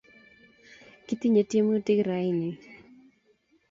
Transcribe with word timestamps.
Kitinye 1.05 1.41
tyemutik 1.49 1.87
raini 2.07 2.49